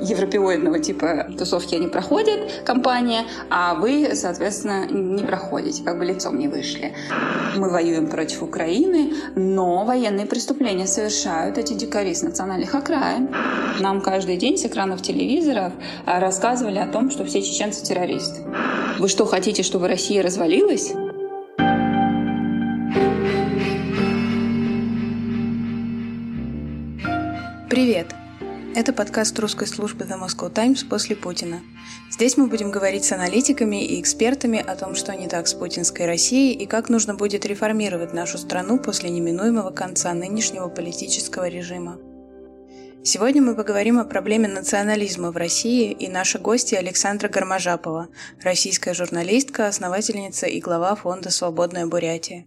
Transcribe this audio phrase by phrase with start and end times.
[0.00, 6.48] европеоидного типа тусовки они проходят, компания, а вы, соответственно, не проходите, как бы лицом не
[6.48, 6.94] вышли.
[7.56, 13.28] Мы воюем против Украины, но военные преступления совершают эти дикари с национальных окраин.
[13.80, 15.72] Нам каждый день с экранов телевизоров
[16.06, 18.42] а, рассказывали о том, что все чеченцы террористы.
[18.98, 20.92] Вы что, хотите, чтобы Россия развалилась?
[27.68, 28.14] Привет!
[28.74, 31.60] Это подкаст русской службы The Moscow Times после Путина.
[32.10, 36.06] Здесь мы будем говорить с аналитиками и экспертами о том, что не так с путинской
[36.06, 41.98] Россией и как нужно будет реформировать нашу страну после неминуемого конца нынешнего политического режима.
[43.04, 48.08] Сегодня мы поговорим о проблеме национализма в России и наша гостья Александра Гармажапова,
[48.42, 52.46] российская журналистка, основательница и глава фонда «Свободная Бурятия».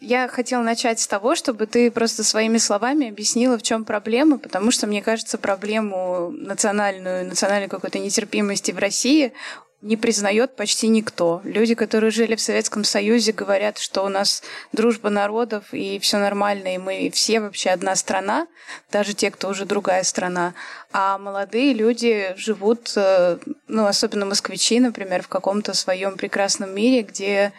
[0.00, 4.70] Я хотела начать с того, чтобы ты просто своими словами объяснила, в чем проблема, потому
[4.70, 9.34] что, мне кажется, проблему национальную, национальной какой-то нетерпимости в России
[9.82, 11.40] не признает почти никто.
[11.44, 14.42] Люди, которые жили в Советском Союзе, говорят, что у нас
[14.72, 18.46] дружба народов и все нормально, и мы все вообще одна страна,
[18.90, 20.54] даже те, кто уже другая страна.
[20.92, 27.52] А молодые люди живут, э, ну, особенно москвичи, например, в каком-то своем прекрасном мире, где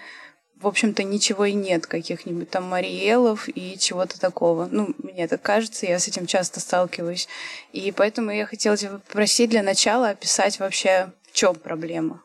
[0.62, 4.68] в общем-то, ничего и нет, каких-нибудь там Мариелов и чего-то такого.
[4.72, 7.28] Ну, мне так кажется, я с этим часто сталкиваюсь.
[7.74, 12.22] И поэтому я хотела тебя попросить для начала описать вообще, в чем проблема?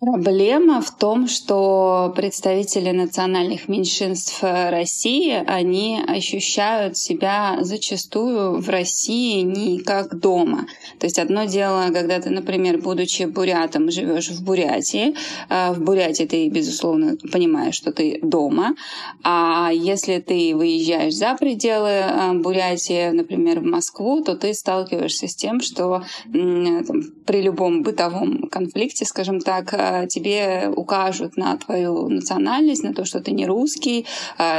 [0.00, 9.80] Проблема в том, что представители национальных меньшинств России, они ощущают себя зачастую в России не
[9.80, 10.68] как дома.
[10.98, 15.14] То есть одно дело, когда ты, например, будучи бурятом, живешь в Бурятии,
[15.48, 18.74] а в Бурятии ты, безусловно, понимаешь, что ты дома,
[19.22, 25.34] а если ты выезжаешь за пределы а, Бурятии, например, в Москву, то ты сталкиваешься с
[25.34, 32.82] тем, что там, при любом бытовом конфликте, скажем так, а, тебе укажут на твою национальность,
[32.82, 34.06] на то, что ты не русский,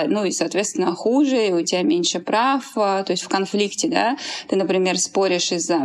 [0.08, 4.18] ну и, соответственно, хуже, и у тебя меньше прав, то есть в конфликте, да,
[4.48, 5.84] ты, например, споришь из-за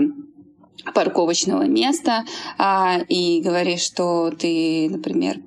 [0.93, 2.25] парковочного места
[3.09, 5.39] и говоришь, что ты, например,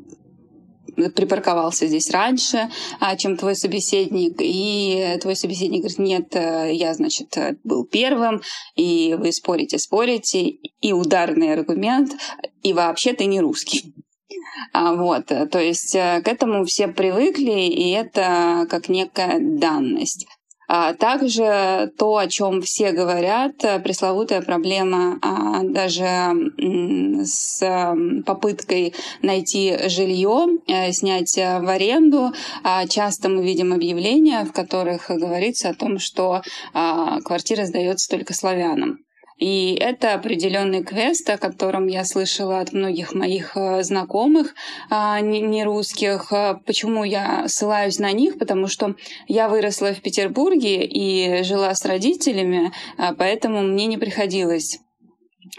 [1.15, 2.69] припарковался здесь раньше,
[3.17, 8.41] чем твой собеседник, и твой собеседник говорит, нет, э, я, значит, был первым,
[8.75, 10.41] и вы спорите, спорите,
[10.81, 12.13] и ударный аргумент,
[12.63, 13.93] и вообще ты не русский.
[14.73, 20.27] А, вот, э, то есть э, к этому все привыкли, и это как некая данность.
[20.67, 26.33] А также то, о чем все говорят, э, пресловутая проблема а, даже
[27.23, 27.61] с
[28.25, 30.47] попыткой найти жилье,
[30.91, 32.31] снять в аренду.
[32.63, 36.41] А, часто мы видим объявления, в которых говорится о том, что
[37.23, 38.99] квартира сдается только славянам.
[39.37, 44.55] И это определенный квест, о котором я слышала от многих моих э, знакомых
[44.89, 46.31] а, не русских.
[46.65, 48.39] Почему я ссылаюсь на них?
[48.39, 48.95] Потому что
[49.27, 54.79] я выросла в Петербурге и жила с родителями, а, поэтому мне не приходилось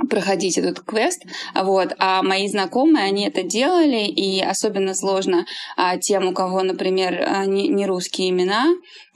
[0.08, 1.22] проходить этот квест,
[1.54, 7.24] вот, а мои знакомые, они это делали, и особенно сложно а, тем, у кого, например,
[7.26, 8.66] а, не, не русские имена,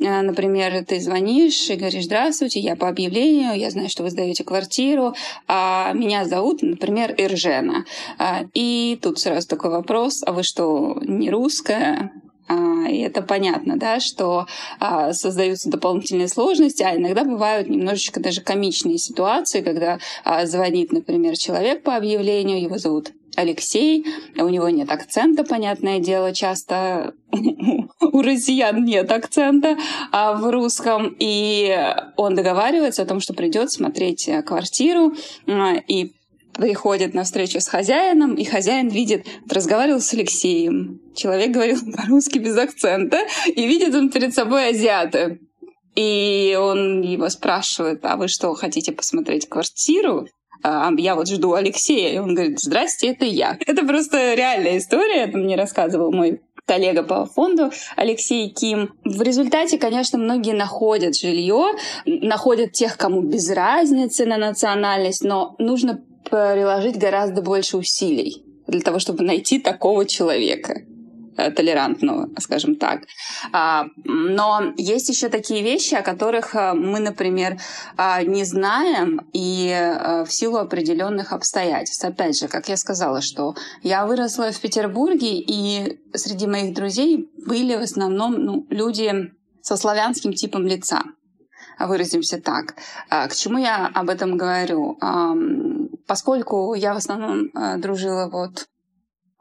[0.01, 4.45] а, например, ты звонишь и говоришь, здравствуйте, я по объявлению, я знаю, что вы сдаете
[4.45, 5.15] квартиру,
[5.49, 7.85] а меня зовут, например, Иржена,
[8.19, 12.13] а, и тут сразу такой вопрос, а вы что, не русская?
[12.49, 14.47] А, и это понятно, да, что
[14.81, 21.37] а, создаются дополнительные сложности, а иногда бывают немножечко даже комичные ситуации, когда а, звонит, например,
[21.37, 24.05] человек по объявлению, его зовут Алексей,
[24.37, 27.15] у него нет акцента, понятное дело, часто
[28.01, 29.79] у россиян нет акцента
[30.11, 31.75] а в русском, и
[32.17, 35.15] он договаривается о том, что придет смотреть квартиру,
[35.47, 36.13] и
[36.55, 41.01] приходит на встречу с хозяином, и хозяин видит, разговаривал с Алексеем.
[41.15, 45.39] Человек говорил по-русски без акцента, и видит он перед собой азиата.
[45.95, 50.27] И он его спрашивает, а вы что, хотите посмотреть квартиру?
[50.63, 52.15] А я вот жду Алексея.
[52.15, 53.59] И он говорит, здрасте, это я.
[53.67, 58.95] Это просто реальная история, это мне рассказывал мой коллега по фонду Алексей Ким.
[59.05, 61.73] В результате, конечно, многие находят жилье,
[62.07, 66.01] находят тех, кому без разницы на национальность, но нужно
[66.33, 70.81] приложить гораздо больше усилий для того, чтобы найти такого человека
[71.37, 73.03] э, толерантного, скажем так.
[73.53, 77.59] А, но есть еще такие вещи, о которых э, мы, например,
[77.99, 82.03] а, не знаем и э, в силу определенных обстоятельств.
[82.03, 87.77] Опять же, как я сказала, что я выросла в Петербурге, и среди моих друзей были
[87.77, 91.03] в основном ну, люди со славянским типом лица.
[91.79, 92.75] выразимся так.
[93.11, 94.97] К чему я об этом говорю?
[96.07, 97.51] Поскольку я в основном
[97.81, 98.69] дружила вот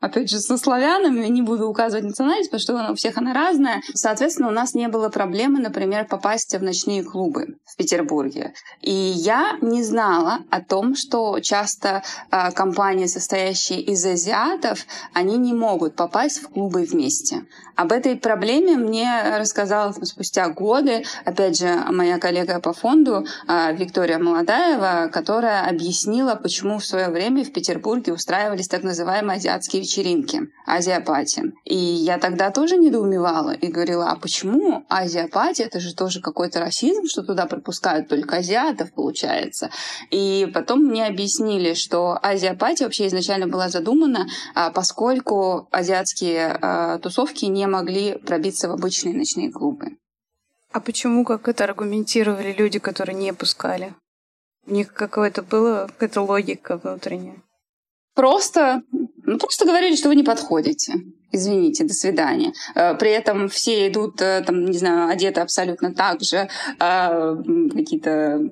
[0.02, 3.82] опять же, со славянами, не буду указывать национальность, потому что у всех она разная.
[3.94, 8.54] Соответственно, у нас не было проблемы, например, попасть в ночные клубы в Петербурге.
[8.82, 15.54] И я не знала о том, что часто э, компании, состоящие из азиатов, они не
[15.54, 17.46] могут попасть в клубы вместе.
[17.76, 24.18] Об этой проблеме мне рассказала спустя годы, опять же, моя коллега по фонду э, Виктория
[24.18, 31.54] Молодаева, которая объяснила, почему в свое время в Петербурге устраивались так называемые азиатские вечеринки, азиапати.
[31.66, 35.64] И я тогда тоже недоумевала и говорила, а почему азиапати?
[35.64, 39.70] Это же тоже какой-то расизм, что туда пропускают только азиатов, получается.
[40.12, 47.46] И потом мне объяснили, что азиапати вообще изначально была задумана, а, поскольку азиатские а, тусовки
[47.46, 49.98] не могли пробиться в обычные ночные клубы.
[50.72, 53.94] А почему, как это аргументировали люди, которые не пускали?
[54.68, 57.36] У них какое-то было, какая-то логика внутренняя?
[58.14, 58.84] Просто
[59.32, 60.94] ну, просто говорили, что вы не подходите.
[61.32, 62.52] Извините, до свидания.
[62.76, 66.50] Э, при этом все идут, э, там, не знаю, одеты абсолютно так же,
[66.80, 67.36] а,
[67.74, 68.52] какие-то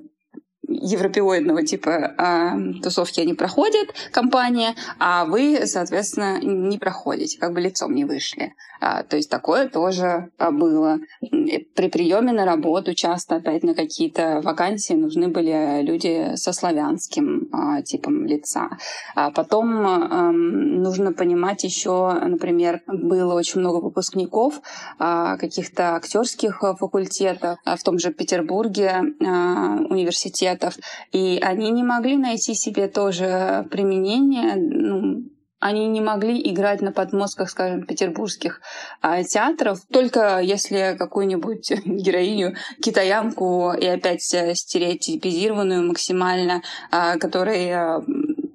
[0.70, 7.94] европеоидного типа э, тусовки они проходят, компания, а вы, соответственно, не проходите, как бы лицом
[7.94, 8.54] не вышли.
[8.82, 11.00] А, то есть такое тоже а, было.
[11.22, 17.82] При приеме на работу часто опять на какие-то вакансии нужны были люди со славянским а,
[17.82, 18.70] типом лица.
[19.16, 24.62] А потом а, нужно понимать еще, например, было очень много выпускников
[24.98, 29.78] а, каких-то актерских факультетов, в том же Петербурге а,
[30.60, 30.76] университетов,
[31.12, 35.24] и они не могли найти себе тоже применение, ну,
[35.62, 38.62] они не могли играть на подмостках, скажем, петербургских
[39.02, 48.02] а, театров, только если какую-нибудь героиню, китаянку и опять э, стереотипизированную максимально, а, которая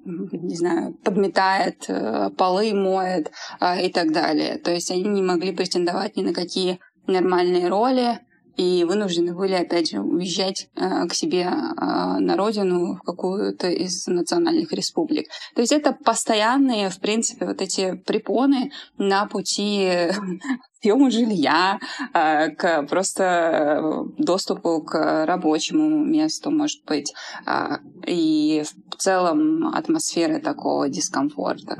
[0.03, 4.57] не знаю, подметает, э, полы моет а, и так далее.
[4.57, 8.19] То есть они не могли претендовать ни на какие нормальные роли,
[8.57, 14.07] и вынуждены были, опять же, уезжать э, к себе э, на родину в какую-то из
[14.07, 15.27] национальных республик.
[15.55, 20.09] То есть это постоянные, в принципе, вот эти препоны на пути
[20.81, 21.79] съему жилья,
[22.13, 27.13] э, к просто доступу к рабочему месту, может быть,
[28.05, 31.77] и в целом атмосферы такого дискомфорта.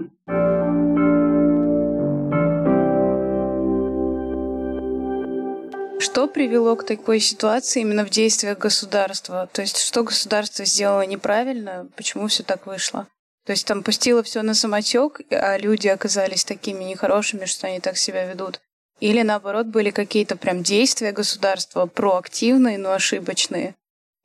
[6.16, 9.50] Что привело к такой ситуации именно в действиях государства?
[9.52, 11.90] То есть, что государство сделало неправильно?
[11.98, 13.08] Почему все так вышло?
[13.46, 17.98] То есть там пустило все на самотек, а люди оказались такими нехорошими, что они так
[17.98, 18.62] себя ведут.
[19.02, 23.76] Или наоборот были какие-то прям действия государства проактивные, но ошибочные,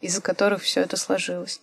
[0.01, 1.61] из-за которых все это сложилось.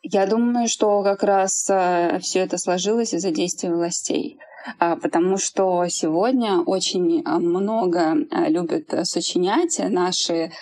[0.00, 4.38] Я думаю, что как раз э, все это сложилось из-за действий властей.
[4.78, 10.52] А, потому что сегодня очень а, много а, любят сочинять наши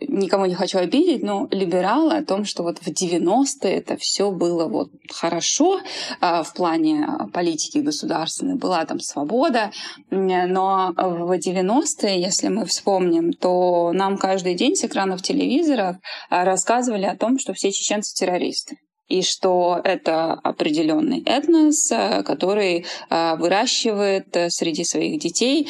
[0.00, 4.66] никому не хочу обидеть, но либералы о том, что вот в 90-е это все было
[4.68, 5.82] вот хорошо
[6.18, 9.70] в плане политики государственной, была там свобода,
[10.08, 15.96] но в 90-е, если мы вспомним, то нам каждый день с экранов телевизоров
[16.30, 18.78] рассказывали о том, что все чеченцы террористы
[19.08, 25.68] и что это определенный этнос, э, который э, выращивает э, среди своих детей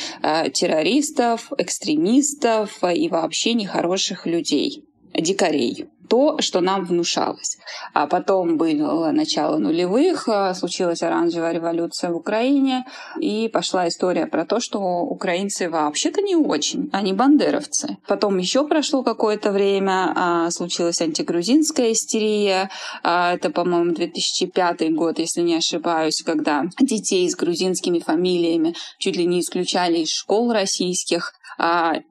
[0.52, 7.58] террористов, экстремистов и вообще нехороших людей, дикарей то, что нам внушалось.
[7.92, 12.84] А потом было начало нулевых, а, случилась оранжевая революция в Украине,
[13.20, 17.98] и пошла история про то, что украинцы вообще-то не очень, они бандеровцы.
[18.06, 22.70] Потом еще прошло какое-то время, а, случилась антигрузинская истерия,
[23.02, 29.26] а, это, по-моему, 2005 год, если не ошибаюсь, когда детей с грузинскими фамилиями чуть ли
[29.26, 31.32] не исключали из школ российских,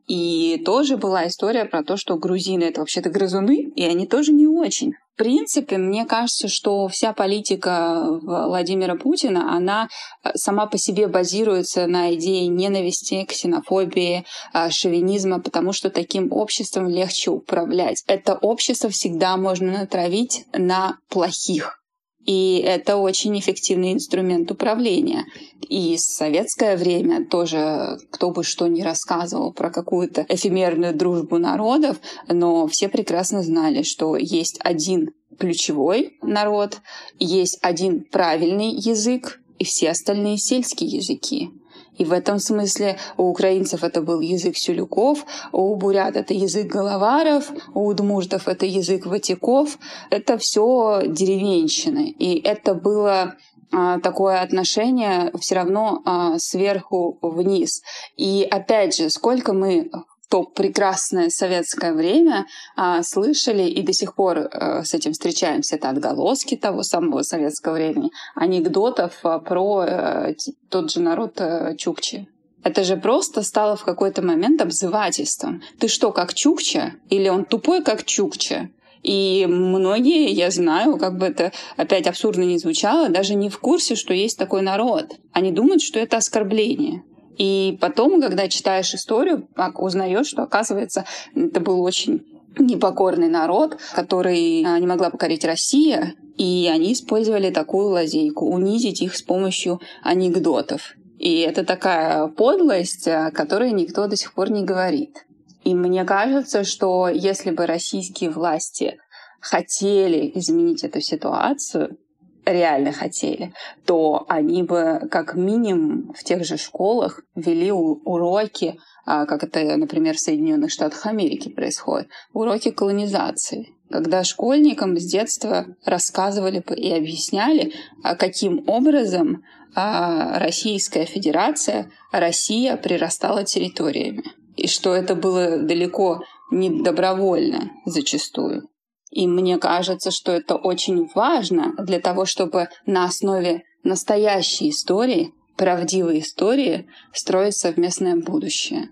[0.08, 4.48] и тоже была история про то, что грузины— это вообще-то грызуны, и они тоже не
[4.48, 4.94] очень.
[5.16, 9.88] В принципе, мне кажется, что вся политика Владимира Путина, она
[10.24, 16.90] э, сама по себе базируется на идее ненависти, ксенофобии, э, шовинизма, потому что таким обществом
[16.90, 18.04] легче управлять.
[18.08, 21.80] Это общество всегда можно натравить на плохих.
[22.26, 25.26] И это очень эффективный инструмент управления.
[25.62, 31.98] И в советское время тоже, кто бы что ни рассказывал про какую-то эфемерную дружбу народов,
[32.28, 36.80] но все прекрасно знали, что есть один ключевой народ,
[37.20, 41.52] есть один правильный язык, и все остальные сельские языки.
[41.98, 47.52] И в этом смысле у украинцев это был язык сюлюков, у бурят это язык головаров,
[47.74, 49.78] у удмуртов это язык ватиков.
[50.10, 52.10] Это все деревенщины.
[52.10, 53.36] И это было
[53.72, 57.82] а, такое отношение все равно а, сверху вниз.
[58.18, 59.90] И опять же, сколько мы
[60.30, 65.76] то прекрасное советское время а, слышали и до сих пор а, с этим встречаемся.
[65.76, 70.34] Это отголоски того самого советского времени, анекдотов а, про а,
[70.70, 72.28] тот же народ а, Чукчи.
[72.64, 75.62] Это же просто стало в какой-то момент обзывательством.
[75.80, 76.94] Ты что, как Чукча?
[77.10, 78.70] Или он тупой, как Чукча?
[79.04, 83.94] И многие, я знаю, как бы это опять абсурдно не звучало, даже не в курсе,
[83.94, 85.14] что есть такой народ.
[85.32, 87.04] Они думают, что это оскорбление.
[87.38, 92.24] И потом, когда читаешь историю, узнаешь, что, оказывается, это был очень
[92.58, 99.16] непокорный народ, который а, не могла покорить Россия, и они использовали такую лазейку— унизить их
[99.16, 100.96] с помощью анекдотов.
[101.20, 105.26] И это такая подлость, о которой никто до сих пор не говорит.
[105.64, 108.98] И мне кажется, что если бы российские власти
[109.40, 111.98] хотели изменить эту ситуацию,
[112.46, 113.54] реально хотели,
[113.86, 120.16] то они бы как минимум в тех же школах вели уроки, а, как это, например,
[120.16, 127.74] в Соединенных Штатах Америки происходит, уроки колонизации когда школьникам с детства рассказывали и объясняли,
[128.04, 129.44] а каким образом
[129.76, 134.24] а, Российская Федерация, Россия прирастала территориями.
[134.56, 138.70] И что это было далеко не добровольно зачастую.
[139.16, 146.20] И мне кажется, что это очень важно для того, чтобы на основе настоящей истории, правдивой
[146.20, 148.90] истории, строить совместное будущее.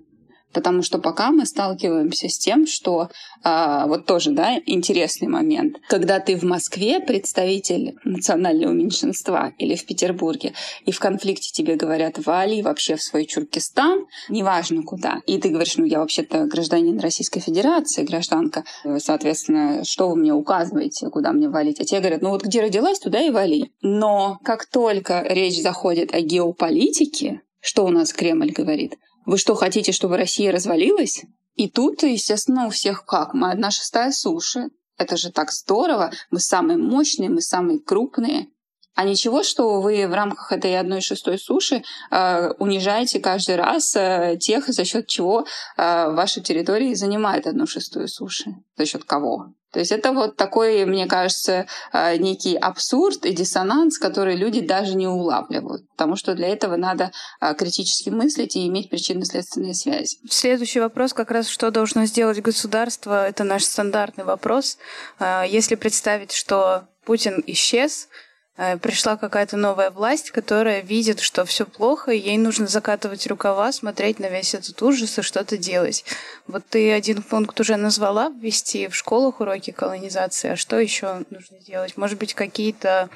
[0.53, 3.09] Потому что пока мы сталкиваемся с тем, что
[3.43, 5.77] а, вот тоже, да, интересный момент.
[5.89, 10.53] Когда ты в Москве представитель национального меньшинства или в Петербурге,
[10.85, 15.19] и в конфликте тебе говорят, вали вообще в свой Чуркистан, неважно куда.
[15.25, 18.63] И ты говоришь, ну я вообще-то гражданин Российской Федерации, гражданка,
[18.99, 21.79] соответственно, что вы мне указываете, куда мне валить?
[21.79, 23.71] А те говорят, ну вот где родилась, туда и вали.
[23.81, 28.97] Но как только речь заходит о геополитике, что у нас Кремль говорит?
[29.25, 31.23] Вы что, хотите, чтобы Россия развалилась?
[31.55, 33.33] И тут, естественно, у всех как?
[33.33, 34.69] Мы одна шестая суши.
[34.97, 36.11] Это же так здорово.
[36.31, 38.47] Мы самые мощные, мы самые крупные.
[38.95, 44.37] А ничего, что вы в рамках этой одной шестой суши э, унижаете каждый раз э,
[44.39, 45.45] тех, за счет чего
[45.77, 48.51] э, ваша территория занимает одну шестую суши.
[48.77, 49.47] За счет кого?
[49.73, 54.95] То есть это вот такой, мне кажется, э, некий абсурд и диссонанс, который люди даже
[54.95, 55.89] не улавливают.
[55.89, 57.11] Потому что для этого надо
[57.41, 60.19] э, критически мыслить и иметь причинно-следственные связи.
[60.29, 64.77] Следующий вопрос как раз, что должно сделать государство, это наш стандартный вопрос.
[65.19, 68.09] Э, если представить, что Путин исчез,
[68.55, 74.19] пришла какая-то новая власть, которая видит, что все плохо, и ей нужно закатывать рукава, смотреть
[74.19, 76.05] на весь этот ужас и что-то делать.
[76.45, 81.59] Вот ты один пункт уже назвала, ввести в школах уроки колонизации, а что еще нужно
[81.59, 81.97] делать?
[81.97, 83.09] Может быть, какие-то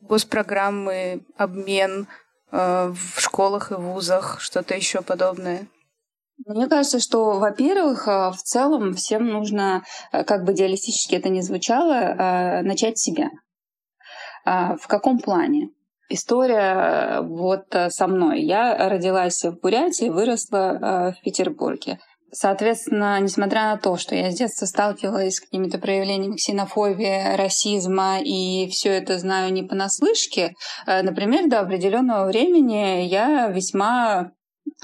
[0.00, 2.06] госпрограммы, обмен
[2.52, 5.66] э, в школах и вузах, что-то еще подобное?
[6.44, 11.40] Мне кажется, что, во-первых, э, в целом всем нужно, э, как бы идеалистически это ни
[11.40, 13.30] звучало, э, начать с себя.
[14.44, 15.70] А, в каком плане?
[16.08, 18.42] История вот со мной.
[18.42, 21.98] Я родилась в Бурятии, выросла в Петербурге.
[22.30, 28.68] Соответственно, несмотря на то, что я с детства сталкивалась с какими-то проявлениями ксенофобии, расизма и
[28.68, 30.54] все это знаю не понаслышке,
[30.86, 34.30] например, до определенного времени я весьма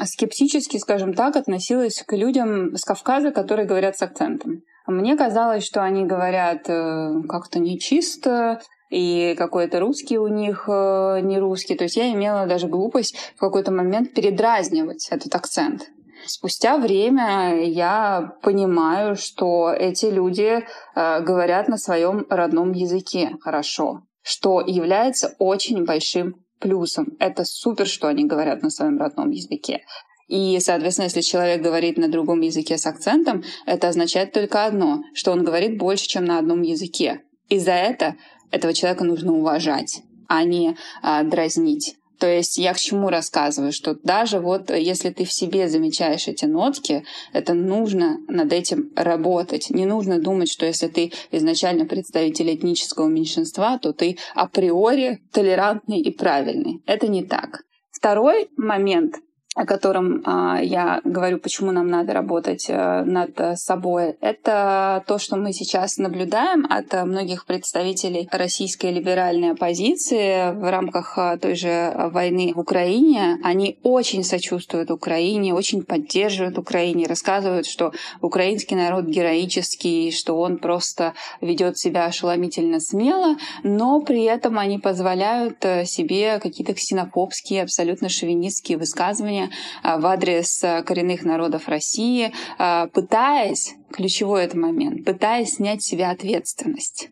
[0.01, 4.63] скептически, скажем так, относилась к людям с Кавказа, которые говорят с акцентом.
[4.87, 11.39] Мне казалось, что они говорят э, как-то нечисто, и какой-то русский у них э, не
[11.39, 11.75] русский.
[11.77, 15.89] То есть я имела даже глупость в какой-то момент передразнивать этот акцент.
[16.27, 20.63] Спустя время я понимаю, что эти люди
[20.95, 27.09] э, говорят на своем родном языке хорошо, что является очень большим плюсом.
[27.19, 29.83] Это супер, что они говорят на своем родном языке.
[30.29, 35.33] И, соответственно, если человек говорит на другом языке с акцентом, это означает только одно, что
[35.33, 37.21] он говорит больше, чем на одном языке.
[37.51, 38.15] И за это
[38.51, 41.97] этого человека нужно уважать, а не а, дразнить.
[42.23, 46.45] То есть я к чему рассказываю, что даже вот если ты в себе замечаешь эти
[46.45, 49.71] нотки, это нужно над этим работать.
[49.71, 56.13] Не нужно думать, что если ты изначально представитель этнического меньшинства, то ты априори толерантный и
[56.13, 56.81] правильный.
[56.87, 57.65] Это не так.
[57.91, 59.17] Второй момент
[59.55, 65.37] о котором а, я говорю, почему нам надо работать а, над собой, это то, что
[65.37, 72.53] мы сейчас наблюдаем от многих представителей российской либеральной оппозиции в рамках а, той же войны
[72.55, 73.39] в Украине.
[73.45, 77.93] Они очень сочувствуют Украине, очень поддерживают Украине, рассказывают, что
[78.23, 85.59] украинский народ героический, что он просто ведет себя ошеломительно смело, но при этом они позволяют
[85.85, 89.42] себе какие-то ксенофобские, абсолютно шовинистские высказывания
[89.83, 95.87] а, в адрес а, коренных народов России, а, пытаясь, ключевой это момент, пытаясь снять с
[95.87, 97.11] себя ответственность.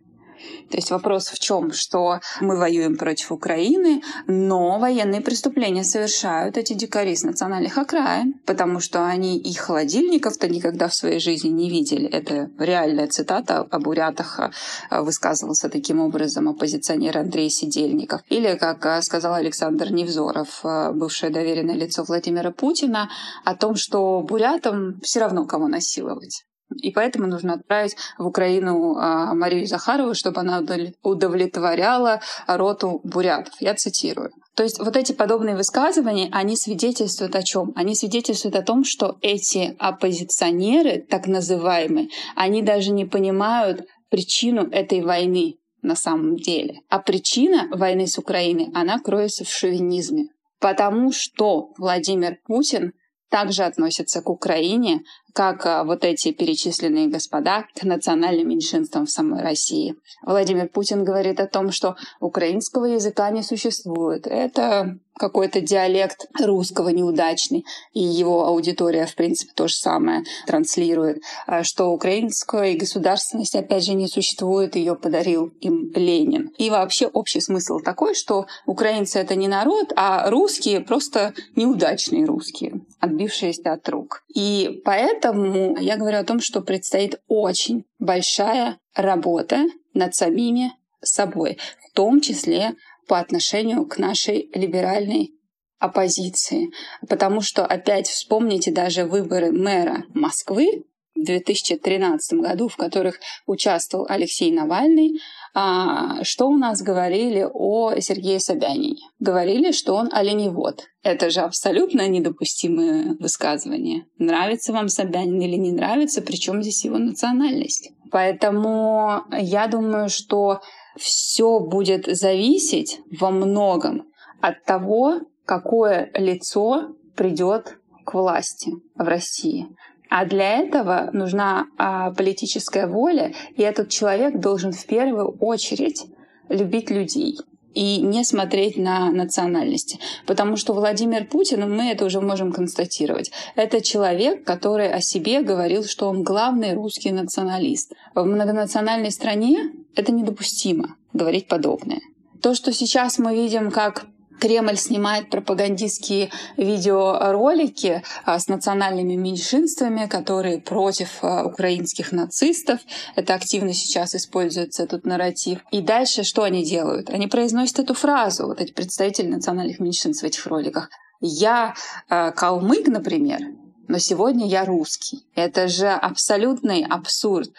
[0.70, 6.73] То есть вопрос в чем, что мы воюем против Украины, но военные преступления совершают эти
[6.73, 12.09] дикари с национальных окраин, потому что они и холодильников-то никогда в своей жизни не видели.
[12.09, 18.20] Это реальная цитата об бурятах а, высказывался таким образом оппозиционер Андрей Сидельников.
[18.28, 23.11] Или, как а, сказал Александр Невзоров, а, бывшее доверенное лицо Владимира Путина,
[23.44, 26.44] о том, что бурятам все равно кого насиловать.
[26.77, 30.62] И поэтому нужно отправить в Украину а, Марию Захарову, чтобы она
[31.03, 33.55] удовлетворяла роту бурятов.
[33.61, 34.31] Я цитирую.
[34.55, 37.73] То есть вот эти подобные высказывания, они свидетельствуют о чем?
[37.77, 45.00] Они свидетельствуют о том, что эти оппозиционеры, так называемые, они даже не понимают причину этой
[45.03, 46.81] войны на самом деле.
[46.89, 50.27] А причина войны с Украиной, она кроется в шовинизме.
[50.61, 52.93] Потому что Владимир Путин
[53.31, 55.00] также относится к Украине,
[55.33, 59.97] как а, вот эти перечисленные господа, к национальным меньшинствам в самой России.
[60.23, 64.27] Владимир Путин говорит о том, что украинского языка не существует.
[64.27, 71.63] Это какой-то диалект русского неудачный, и его аудитория, в принципе, то же самое транслирует, а,
[71.63, 76.51] что украинская государственность, опять же, не существует, ее подарил им Ленин.
[76.57, 82.81] И вообще общий смысл такой, что украинцы— это не народ, а русские— просто неудачные русские,
[82.99, 84.23] отбившиеся от рук.
[84.35, 90.73] И поэтому я говорю о том, что предстоит очень большая работа над самими
[91.03, 91.59] собой,
[91.89, 92.75] в том числе
[93.09, 95.33] по отношению к нашей либеральной
[95.79, 96.71] оппозиции.
[97.09, 100.85] Потому что, опять вспомните даже выборы мэра Москвы
[101.15, 105.21] в 2013 году, в которых участвовал Алексей Навальный,
[105.53, 109.01] что у нас говорили о Сергее Собянине?
[109.19, 110.85] Говорили, что он оленевод.
[111.03, 114.07] Это же абсолютно недопустимое высказывание.
[114.19, 117.91] Нравится вам Собянин или не нравится, причем здесь его национальность.
[118.11, 120.61] Поэтому я думаю, что
[120.97, 124.07] все будет зависеть во многом
[124.41, 129.69] от того, какое лицо придет к власти в России.
[130.11, 136.05] А для этого нужна а, политическая воля, и этот человек должен в первую очередь
[136.49, 137.38] любить людей
[137.75, 140.01] и не смотреть на национальности.
[140.27, 145.85] Потому что Владимир Путин, мы это уже можем констатировать, это человек, который о себе говорил,
[145.85, 147.92] что он главный русский националист.
[148.16, 152.01] В многонациональной стране это недопустимо говорить подобное.
[152.42, 154.07] То, что сейчас мы видим, как
[154.40, 162.81] Кремль снимает пропагандистские видеоролики а, с национальными меньшинствами, которые против а, украинских нацистов.
[163.16, 165.61] Это активно сейчас используется этот нарратив.
[165.70, 167.11] И дальше что они делают?
[167.11, 170.88] Они произносят эту фразу, вот эти представители национальных меньшинств в этих роликах.
[171.20, 171.74] Я
[172.09, 173.40] э, калмык, например,
[173.88, 175.26] но сегодня я русский.
[175.35, 177.50] Это же абсолютный абсурд.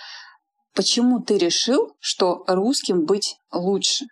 [0.74, 4.06] Почему ты решил, что русским быть лучше?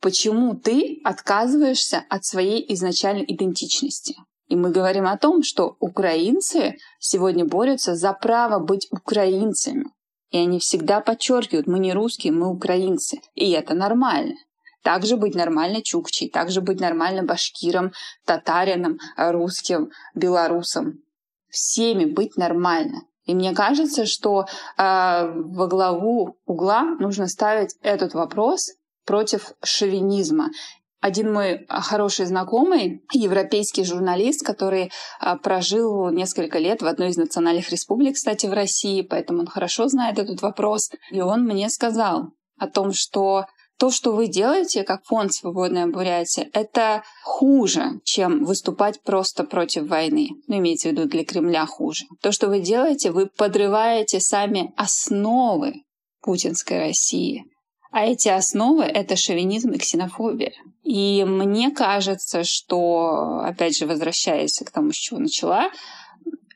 [0.00, 4.16] Почему ты отказываешься от своей изначальной идентичности?
[4.46, 9.86] И мы говорим о том, что украинцы сегодня борются за право быть украинцами.
[10.30, 13.20] И они всегда подчеркивают, мы не русские, мы украинцы.
[13.34, 14.34] И это нормально.
[14.82, 17.92] Также быть нормально чукчей, также быть нормально башкиром,
[18.24, 21.02] татарином, русским, белорусом.
[21.50, 23.02] Всеми быть нормально.
[23.24, 24.44] И мне кажется, что э,
[24.76, 28.70] во главу угла нужно ставить этот вопрос
[29.08, 30.50] против шовинизма.
[31.00, 37.70] Один мой хороший знакомый, европейский журналист, который а, прожил несколько лет в одной из национальных
[37.70, 40.90] республик, кстати, в России, поэтому он хорошо знает этот вопрос.
[41.10, 43.46] И он мне сказал о том, что
[43.78, 50.28] то, что вы делаете, как фонд «Свободная Бурятия», это хуже, чем выступать просто против войны.
[50.48, 52.04] Ну, имеется в виду для Кремля хуже.
[52.20, 55.84] То, что вы делаете, вы подрываете сами основы
[56.20, 57.44] путинской России.
[57.90, 60.52] А эти основы— это шовинизм и ксенофобия.
[60.82, 65.70] И мне кажется, что, опять же, возвращаясь к тому, с чего начала,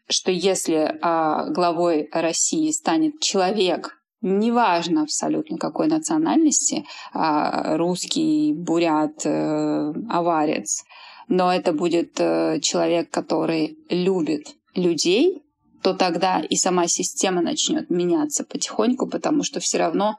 [0.09, 10.85] что если а, главой России станет человек, неважно абсолютно какой национальности, русский, бурят, э, аварец,
[11.29, 15.43] но это будет э, человек, который любит людей,
[15.83, 20.19] то тогда и сама система начнет меняться потихоньку, потому что все равно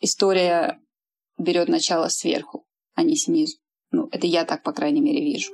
[0.00, 0.80] история
[1.38, 3.58] берет начало сверху, а не снизу.
[3.90, 5.52] Ну, это я так, по крайней мере, вижу.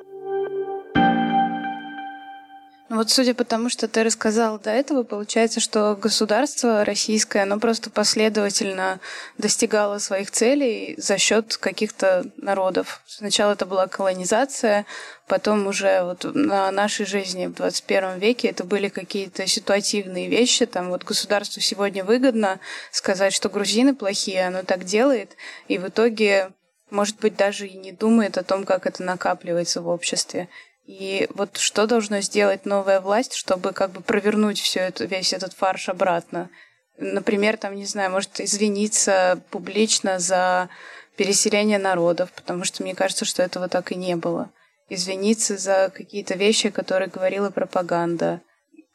[2.92, 7.58] Ну вот судя по тому, что ты рассказал до этого, получается, что государство российское, оно
[7.58, 9.00] просто последовательно
[9.38, 13.00] достигало своих целей за счет каких-то народов.
[13.06, 14.84] Сначала это была колонизация,
[15.26, 20.66] потом уже вот на нашей жизни в 21 веке это были какие-то ситуативные вещи.
[20.66, 25.34] Там вот государству сегодня выгодно сказать, что грузины плохие, оно так делает,
[25.66, 26.50] и в итоге
[26.90, 30.50] может быть, даже и не думает о том, как это накапливается в обществе.
[30.92, 35.54] И вот что должна сделать новая власть, чтобы как бы провернуть все это, весь этот
[35.54, 36.50] фарш обратно?
[36.98, 40.68] Например, там, не знаю, может извиниться публично за
[41.16, 44.50] переселение народов, потому что мне кажется, что этого так и не было.
[44.90, 48.42] Извиниться за какие-то вещи, которые говорила пропаганда.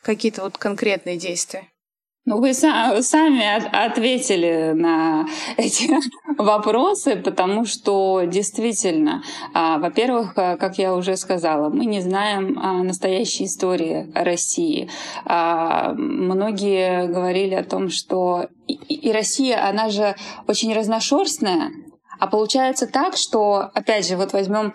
[0.03, 1.67] Какие-то вот конкретные действия.
[2.27, 5.89] Ну, вы сами ответили на эти
[6.37, 12.83] вопросы, потому что действительно, а, во-первых, а, как я уже сказала, мы не знаем а,
[12.83, 14.89] настоящей истории России.
[15.23, 20.13] Многие говорили о том, что и Россия, она же
[20.49, 21.71] очень разношерстная,
[22.19, 24.73] а получается так, что, опять же, вот возьмем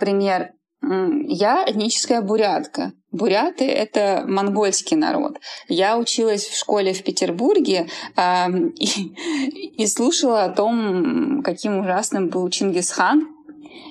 [0.00, 2.94] пример я этническая бурятка.
[3.12, 5.38] Буряты— это монгольский народ.
[5.68, 8.46] Я училась в школе в Петербурге э,
[8.78, 13.26] и, и слушала о том, каким ужасным был Чингисхан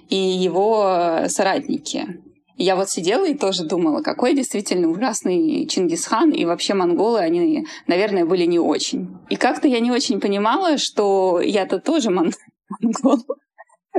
[0.09, 2.21] и его соратники.
[2.61, 8.25] Я вот сидела и тоже думала, какой действительно ужасный Чингисхан, и вообще монголы, они, наверное,
[8.25, 9.17] были не очень.
[9.29, 13.23] И как-то я не очень понимала, что я-то тоже монгол.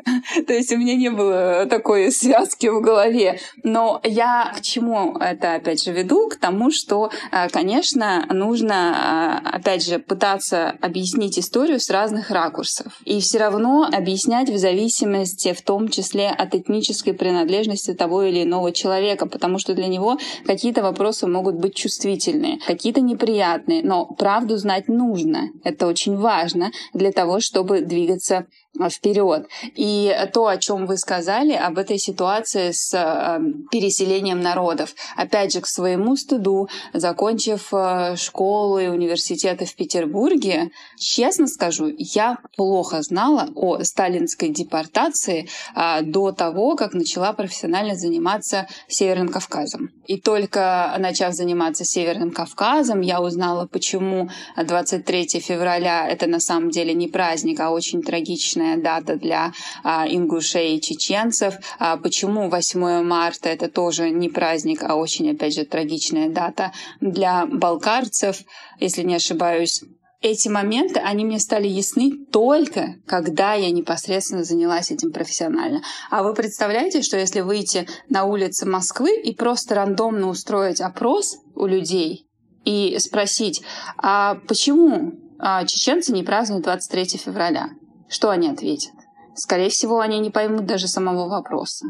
[0.47, 3.41] То есть у меня не было такой связки в голове.
[3.63, 6.29] Но я к чему это опять же веду?
[6.29, 13.01] К тому, что, э, конечно, нужно, э, опять же, пытаться объяснить историю с разных ракурсов.
[13.05, 18.73] И все равно объяснять в зависимости, в том числе от этнической принадлежности того или иного
[18.73, 24.89] человека, потому что для него какие-то вопросы могут быть чувствительные, какие-то неприятные, но правду знать
[24.89, 25.49] нужно.
[25.65, 28.47] Это очень важно для того, чтобы двигаться
[28.89, 29.49] вперед.
[29.75, 33.41] И то, о чем вы сказали, об этой ситуации с э,
[33.71, 34.95] переселением народов.
[35.17, 42.39] Опять же, к своему стыду, закончив э, школу и университеты в Петербурге, честно скажу, я
[42.57, 49.91] плохо знала о сталинской депортации э, до того, как начала профессионально заниматься Северным Кавказом.
[50.07, 56.95] И только начав заниматься Северным Кавказом, я узнала, почему 23 февраля это на самом деле
[56.95, 59.53] не праздник, а очень трагичный важная дата для
[59.83, 61.55] а, ингушей и чеченцев.
[61.79, 67.47] А, почему 8 марта это тоже не праздник, а очень, опять же, трагичная дата для
[67.47, 68.39] балкарцев,
[68.79, 69.83] если не ошибаюсь.
[70.23, 75.81] Эти моменты, они мне стали ясны только, когда я непосредственно занялась этим профессионально.
[76.11, 81.65] А вы представляете, что если выйти на улицы Москвы и просто рандомно устроить опрос у
[81.65, 82.27] людей
[82.67, 83.63] и спросить,
[83.97, 87.71] а почему а, чеченцы не празднуют 23 февраля?
[88.11, 88.93] Что они ответят?
[89.37, 91.87] Скорее всего, они не поймут даже самого вопроса.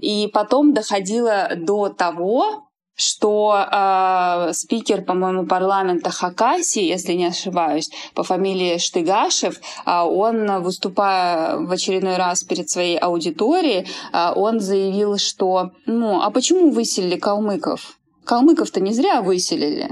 [0.00, 8.22] И потом доходило до того, что э, спикер, по-моему, парламента Хакаси, если не ошибаюсь, по
[8.22, 15.70] фамилии Штыгашев, э, он, выступая в очередной раз перед своей аудиторией, э, он заявил, что
[15.86, 17.98] ну, а почему выселили калмыков?
[18.24, 19.90] Калмыков-то не зря выселили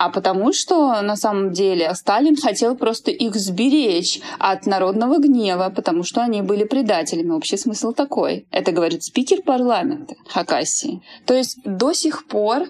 [0.00, 6.04] а потому что на самом деле Сталин хотел просто их сберечь от народного гнева, потому
[6.04, 7.32] что они были предателями.
[7.32, 8.48] Общий смысл такой.
[8.50, 11.02] Это говорит спикер парламента Хакасии.
[11.26, 12.62] То есть до сих пор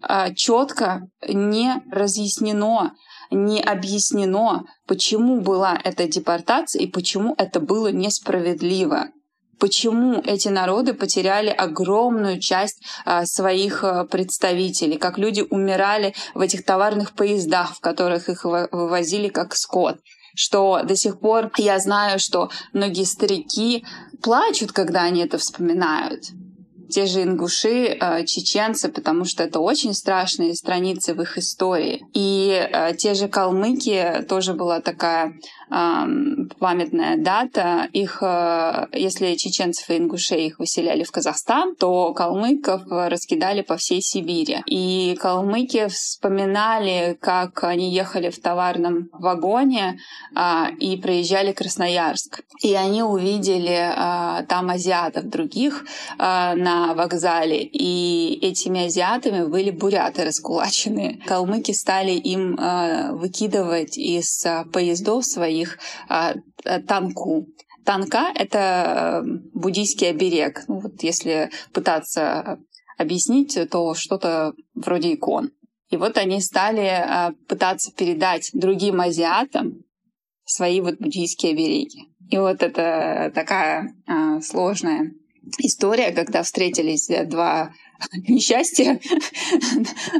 [0.00, 2.94] а, четко не разъяснено,
[3.30, 9.10] не объяснено, почему была эта депортация и почему это было несправедливо
[9.62, 16.64] почему эти народы потеряли огромную часть а, своих а, представителей, как люди умирали в этих
[16.64, 19.98] товарных поездах, в которых их вывозили как скот
[20.34, 23.84] что до сих пор я знаю, что многие старики
[24.22, 26.22] плачут, когда они это вспоминают.
[26.88, 32.02] Те же ингуши, а, чеченцы, потому что это очень страшные страницы в их истории.
[32.14, 35.34] И те же калмыки тоже была такая
[35.72, 37.88] памятная дата.
[37.92, 44.02] Их, э, если чеченцев и ингушей их выселяли в Казахстан, то калмыков раскидали по всей
[44.02, 44.62] Сибири.
[44.66, 49.98] И калмыки вспоминали, как они ехали в товарном вагоне
[50.34, 52.42] а, и проезжали Красноярск.
[52.62, 55.84] И они увидели а, там азиатов других
[56.18, 57.62] а, на вокзале.
[57.62, 61.20] И этими азиатами были буряты раскулаченные.
[61.26, 62.56] Калмыки стали им
[63.16, 65.24] выкидывать из поездов
[65.62, 65.78] своих
[66.86, 67.46] танку.
[67.84, 70.64] Танка— это буддийский оберег.
[70.68, 72.58] Ну, вот если пытаться
[72.96, 75.50] объяснить, то что-то вроде икон.
[75.90, 79.82] И вот они стали пытаться передать другим азиатам
[80.44, 82.08] свои вот буддийские обереги.
[82.30, 85.12] И вот это такая а, сложная
[85.58, 87.72] история, когда встретились два
[88.28, 89.00] несчастья,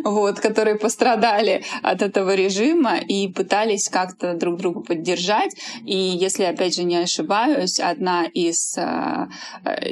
[0.04, 5.54] вот, которые пострадали от этого режима и пытались как-то друг друга поддержать.
[5.84, 9.28] И если, опять же, не ошибаюсь, одна из э,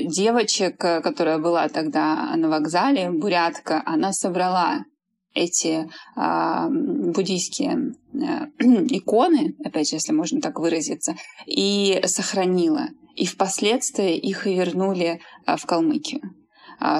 [0.05, 4.85] девочек, которая была тогда на вокзале, бурятка, она собрала
[5.35, 8.19] эти э, буддийские э,
[8.91, 12.89] иконы, опять же, если можно так выразиться, и сохранила.
[13.15, 16.35] И впоследствии их и вернули э, в Калмыкию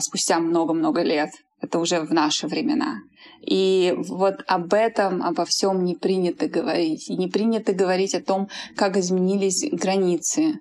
[0.01, 1.31] спустя много-много лет.
[1.61, 3.01] Это уже в наши времена.
[3.47, 7.09] И вот об этом, обо всем не принято говорить.
[7.09, 10.61] И не принято говорить о том, как изменились границы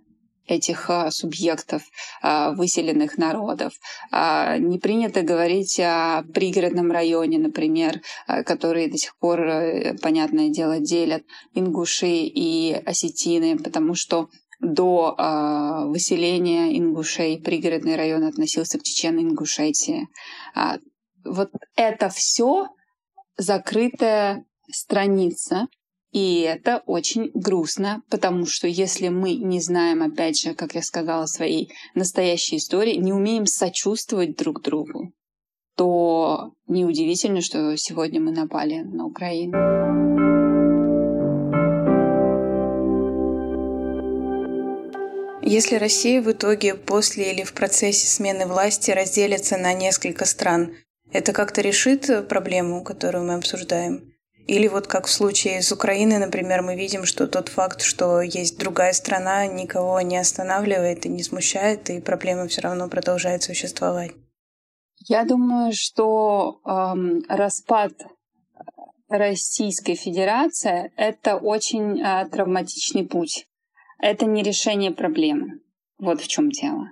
[0.50, 1.84] этих а, субъектов,
[2.22, 3.74] а, выселенных народов.
[4.12, 8.02] А, не принято говорить о пригородном районе, например,
[8.46, 14.30] который до сих пор, э, понятное дело, делят ингуши и осетины, потому что
[14.60, 20.08] до э, выселения ингушей пригородный район относился к Чечен-Ингушетии.
[20.56, 20.80] Э,
[21.24, 22.68] вот это все
[23.38, 25.68] закрытая страница
[26.12, 31.28] и это очень грустно, потому что если мы не знаем, опять же, как я сказала,
[31.28, 35.14] своей настоящей истории, не умеем сочувствовать друг другу,
[35.76, 40.59] то неудивительно, что сегодня мы напали на Украину.
[45.50, 50.76] Если Россия в итоге после или в процессе смены власти разделится на несколько стран,
[51.12, 54.14] это как-то решит проблему, которую мы обсуждаем?
[54.46, 58.60] Или вот как в случае с Украиной, например, мы видим, что тот факт, что есть
[58.60, 64.12] другая страна, никого не останавливает и не смущает, и проблема все равно продолжает существовать.
[65.08, 67.94] Я думаю, что эм, распад
[69.08, 73.49] Российской Федерации это очень э, травматичный путь.
[74.02, 75.60] Это не решение проблемы.
[75.98, 76.90] Вот в чем дело.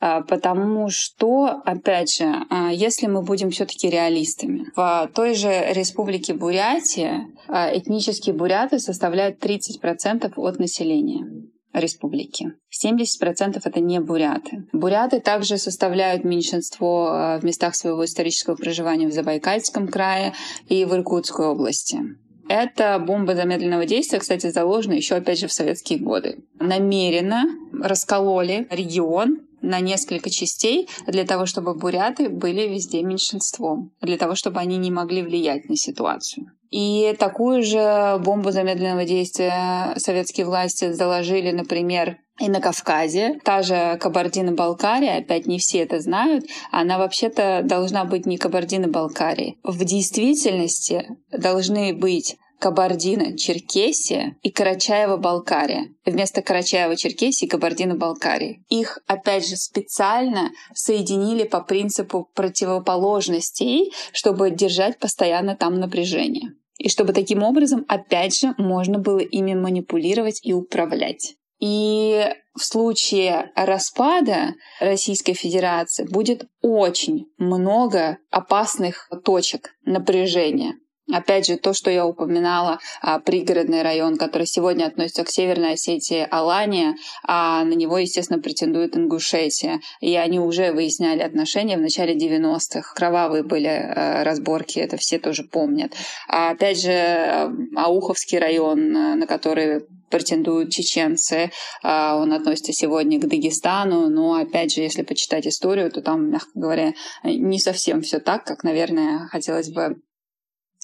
[0.00, 6.34] А, потому что, опять же, а, если мы будем все-таки реалистами, в той же республике
[6.34, 11.24] Бурятия а, этнические буряты составляют 30% от населения
[11.72, 12.52] республики.
[12.70, 14.68] 70% это не буряты.
[14.72, 20.34] Буряты также составляют меньшинство в местах своего исторического проживания в Забайкальском крае
[20.68, 22.00] и в Иркутской области.
[22.48, 26.38] Эта бомба замедленного действия, кстати, заложена еще, опять же, в советские годы.
[26.58, 34.34] Намеренно раскололи регион на несколько частей для того, чтобы буряты были везде меньшинством, для того,
[34.34, 36.46] чтобы они не могли влиять на ситуацию.
[36.70, 43.38] И такую же бомбу замедленного действия советские власти заложили, например, и на Кавказе.
[43.44, 49.54] Та же Кабардино-Балкария, опять не все это знают, она вообще-то должна быть не Кабардино-Балкария.
[49.62, 55.90] В действительности должны быть Кабардино-Черкесия и Карачаево-Балкария.
[56.06, 58.64] Вместо Карачаево-Черкесии Кабардино-Балкарии.
[58.70, 66.52] Их, опять же, специально соединили по принципу противоположностей, чтобы держать постоянно там напряжение.
[66.78, 71.34] И чтобы таким образом, опять же, можно было ими манипулировать и управлять.
[71.60, 80.78] И в случае распада Российской Федерации будет очень много опасных точек напряжения.
[81.12, 86.26] Опять же, то, что я упоминала, а, пригородный район, который сегодня относится к Северной Осетии,
[86.30, 89.80] Алания, а на него, естественно, претендует Ингушетия.
[90.00, 92.94] И они уже выясняли отношения в начале 90-х.
[92.94, 95.92] Кровавые были э, разборки, это все тоже помнят.
[96.26, 101.50] А опять же, э, Ауховский район, э, на который претендуют чеченцы.
[101.82, 106.92] Он относится сегодня к Дагестану, но, опять же, если почитать историю, то там, мягко говоря,
[107.24, 109.96] не совсем все так, как, наверное, хотелось бы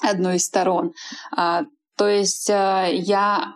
[0.00, 0.92] одной из сторон.
[1.36, 1.64] А,
[1.96, 3.54] то есть э, я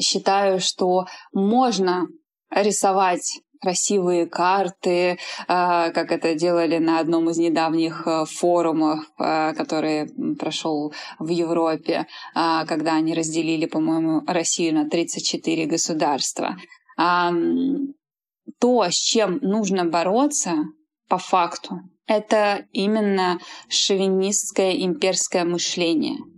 [0.00, 2.06] считаю, что можно
[2.50, 10.08] рисовать красивые карты, а, как это делали на одном из недавних э, форумов, а, который
[10.34, 16.56] прошел в Европе, а, когда они разделили, по-моему, Россию на 34 государства.
[18.58, 20.52] То, с чем нужно бороться
[21.08, 23.38] по факту, это именно
[23.68, 26.18] шовинистское имперское мышление–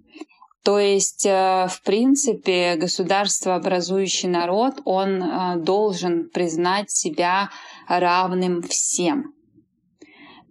[0.64, 7.50] то есть, э, в принципе, государство, образующий народ, он э, должен признать себя
[7.86, 9.34] равным всем.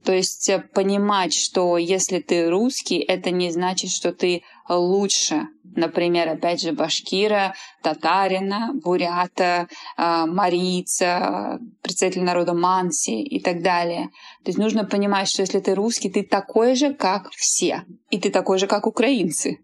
[0.05, 5.47] То есть э, понимать, что если ты русский, это не значит, что ты лучше.
[5.75, 14.09] Например, опять же, башкира, татарина, бурята, марийца, представитель народа манси и так далее.
[14.43, 17.83] То есть нужно понимать, что если ты русский, ты такой же, как все.
[18.09, 19.59] И ты такой же, как украинцы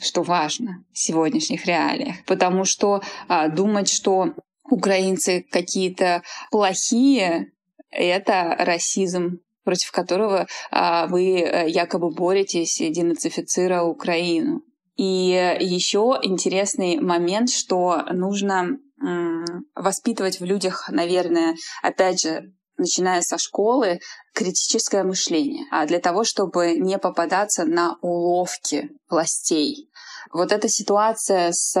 [0.00, 2.24] что важно в сегодняшних реалиях.
[2.26, 4.34] Потому что а, думать, что
[4.70, 7.52] украинцы какие-то плохие,
[7.90, 14.62] это расизм против которого а, вы э, якобы боретесь, денацифицируя Украину.
[14.98, 18.78] И еще интересный момент, что нужно
[19.76, 24.00] воспитывать в людях, наверное, опять же, начиная со школы,
[24.34, 29.88] критическое мышление, а для того, чтобы не попадаться на уловки властей.
[30.32, 31.74] Вот эта ситуация с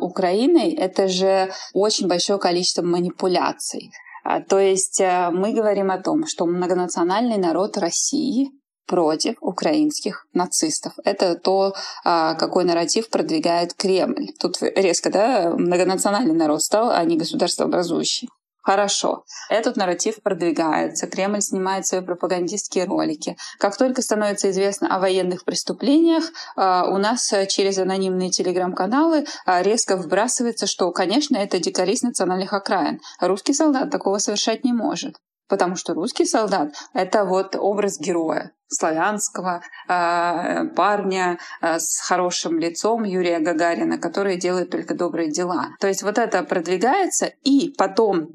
[0.00, 3.90] Украиной— это же очень большое количество манипуляций.
[4.24, 8.50] А, то есть а, мы говорим о том, что многонациональный народ России
[8.92, 10.92] против украинских нацистов.
[11.02, 11.74] Это то,
[12.04, 14.32] какой нарратив продвигает Кремль.
[14.38, 18.28] Тут резко, да, многонациональный народ стал, а не государство образующий.
[18.60, 23.38] Хорошо, этот нарратив продвигается, Кремль снимает свои пропагандистские ролики.
[23.58, 26.24] Как только становится известно о военных преступлениях,
[26.54, 32.52] а, у нас через анонимные телеграм-каналы а, резко вбрасывается, что, конечно, это дикари с национальных
[32.52, 33.00] окраин.
[33.20, 35.16] Русский солдат такого совершать не может.
[35.52, 43.04] Потому что русский солдат— это вот образ героя, славянского э, парня э, с хорошим лицом
[43.04, 45.66] Юрия Гагарина, который делает только добрые дела.
[45.78, 48.30] То есть вот это продвигается, и потом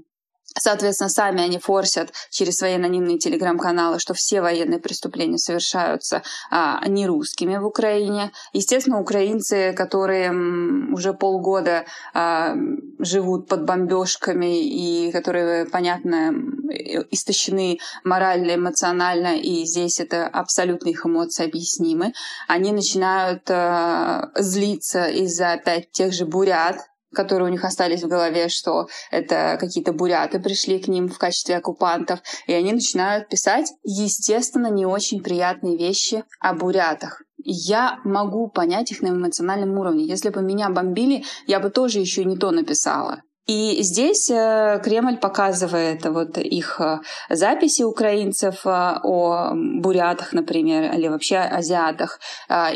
[0.59, 7.07] Соответственно, сами они форсят через свои анонимные телеграм-каналы, что все военные преступления совершаются а, не
[7.07, 8.31] русскими в Украине.
[8.53, 10.31] Естественно, украинцы, которые
[10.91, 12.55] уже полгода а,
[12.99, 16.33] живут под бомбежками и которые, понятно,
[17.11, 22.13] истощены морально, эмоционально, и здесь это абсолютно их эмоции объяснимы,
[22.47, 26.77] они начинают а, злиться из-за опять тех же бурят,
[27.13, 31.57] которые у них остались в голове, что это какие-то буряты пришли к ним в качестве
[31.57, 37.21] оккупантов, и они начинают писать, естественно, не очень приятные вещи о бурятах.
[37.43, 40.05] Я могу понять их на эмоциональном уровне.
[40.05, 43.21] Если бы меня бомбили, я бы тоже еще не то написала.
[43.47, 51.07] И здесь э, Кремль показывает вот их э, записи украинцев э, о бурятах, например, или
[51.07, 52.19] вообще азиатах,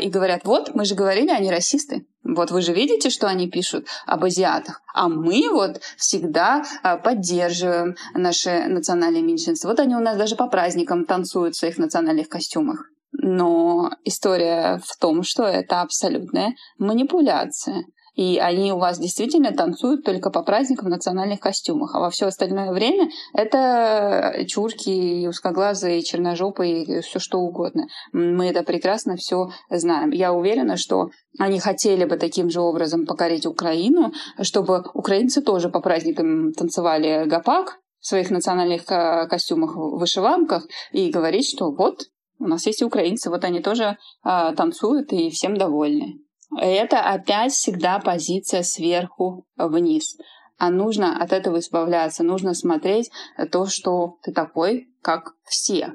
[0.00, 2.06] и говорят, вот, мы же говорили, они расисты.
[2.24, 4.80] Вот вы же видите, что они пишут об азиатах.
[4.94, 6.64] А мы вот всегда
[7.04, 9.68] поддерживаем наши национальные меньшинства.
[9.68, 12.84] Вот они у нас даже по праздникам танцуют в своих национальных костюмах.
[13.12, 17.84] Но история в том, что это абсолютная манипуляция.
[18.14, 21.94] И они у вас действительно танцуют только по праздникам в национальных костюмах.
[21.94, 27.86] А во все остальное время это чурки, узкоглазые, черножопые, и все что угодно.
[28.12, 30.10] Мы это прекрасно все знаем.
[30.10, 35.80] Я уверена, что они хотели бы таким же образом покорить Украину, чтобы украинцы тоже по
[35.80, 42.02] праздникам танцевали гопак в своих национальных костюмах, вышиванках и говорить, что вот
[42.42, 46.18] у нас есть украинцы, вот они тоже э, танцуют и всем довольны.
[46.58, 50.16] Это опять всегда позиция сверху вниз.
[50.58, 52.22] А нужно от этого избавляться.
[52.22, 53.10] Нужно смотреть
[53.50, 55.94] то, что ты такой, как все.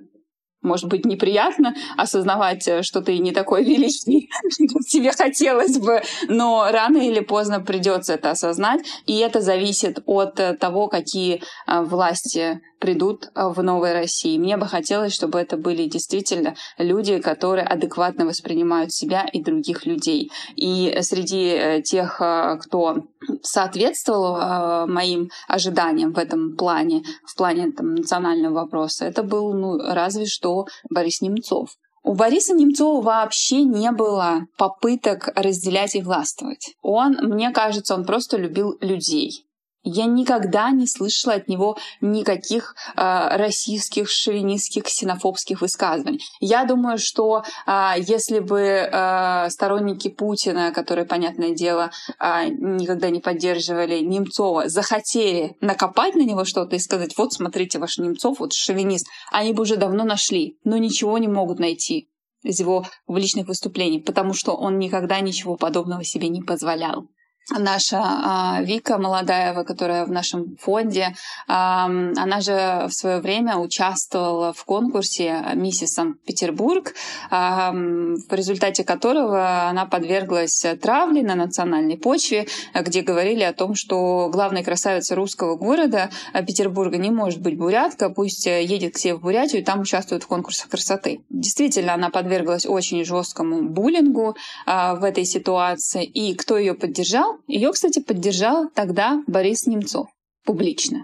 [0.62, 4.28] Может быть, неприятно осознавать, что ты не такой великий,
[4.67, 8.82] как тебе хотелось бы, но рано или поздно придется это осознать.
[9.06, 14.38] И это зависит от того, какие а, власти придут а, в новой России.
[14.38, 20.32] Мне бы хотелось, чтобы это были действительно люди, которые адекватно воспринимают себя и других людей.
[20.56, 23.08] И среди э, тех, а, кто
[23.42, 30.26] соответствовал моим ожиданиям в этом плане, в плане там, национального вопроса, это был ну, разве
[30.26, 31.70] что Борис Немцов.
[32.08, 36.74] У Бориса Немцова вообще не было попыток разделять и властвовать.
[36.82, 39.46] Он, мне кажется, он просто любил людей.
[39.89, 46.19] Я никогда не слышала от него никаких э, российских, шовинистских, ксенофобских высказываний.
[46.41, 53.21] Я думаю, что э, если бы э, сторонники Путина, которые, понятное дело, э, никогда не
[53.21, 59.08] поддерживали Немцова, захотели накопать на него что-то и сказать, вот смотрите, ваш Немцов, вот шовинист,
[59.31, 62.10] они бы уже давно нашли, но ничего не могут найти
[62.44, 67.08] из его публичных выступлений, потому что он никогда ничего подобного себе не позволял
[67.52, 71.15] наша а, Вика Молодаева, которая в нашем фонде,
[71.48, 76.93] а, она же в свое время участвовала в конкурсе «Миссис Санкт-Петербург»,
[77.29, 84.29] а, в результате которого она подверглась травле на национальной почве, где говорили о том, что
[84.31, 89.62] главной красавицей русского города Петербурга не может быть бурятка, пусть едет к себе в Бурятию
[89.62, 91.21] и там участвует в конкурсах красоты.
[91.29, 94.35] Действительно, она подверглась очень жесткому буллингу
[94.65, 97.37] в этой ситуации, и кто ее поддержал?
[97.48, 100.08] Ее, кстати, поддержал тогда Борис Немцов
[100.46, 101.04] публично.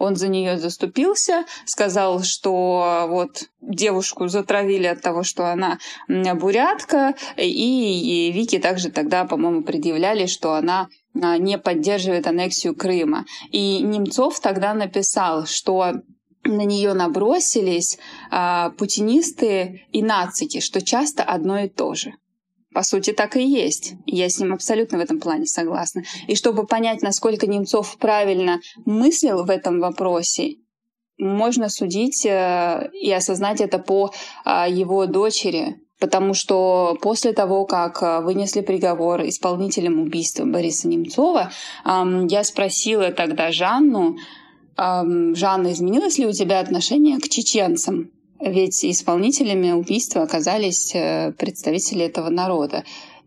[0.00, 8.32] Он за нее заступился, сказал, что вот девушку затравили от того, что она бурятка, и
[8.34, 13.26] Вики также тогда, по-моему, предъявляли, что она а, не поддерживает аннексию Крыма.
[13.50, 15.92] И Немцов тогда написал, что
[16.44, 17.98] на нее набросились
[18.30, 22.14] а, путинисты и нацики, что часто одно и то же.
[22.72, 23.94] По сути, так и есть.
[24.06, 26.04] Я с ним абсолютно в этом плане согласна.
[26.28, 30.56] И чтобы понять, насколько Немцов правильно мыслил в этом вопросе,
[31.18, 34.10] можно судить э, и осознать это по
[34.44, 41.52] а, его дочери, потому что после того, как э, вынесли приговор исполнителям убийства Бориса Немцова,
[41.84, 44.16] я спросила тогда Жанну,
[44.76, 48.10] Жанна, изменилось ли у тебя отношение к чеченцам?
[48.40, 52.84] Ведь исполнителями убийства оказались э, представители этого народа.